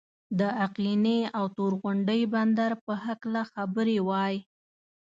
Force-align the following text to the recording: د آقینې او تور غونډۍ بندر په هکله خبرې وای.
د 0.39 0.41
آقینې 0.65 1.19
او 1.37 1.45
تور 1.55 1.71
غونډۍ 1.81 2.21
بندر 2.33 2.71
په 2.85 2.93
هکله 3.05 3.41
خبرې 3.53 3.97
وای. 4.07 4.35